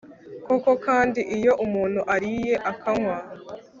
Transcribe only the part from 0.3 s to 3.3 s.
koko kandi, iyo umuntu ariye, akanywa